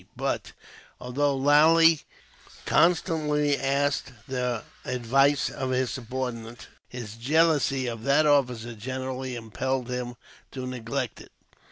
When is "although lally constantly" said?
0.99-3.55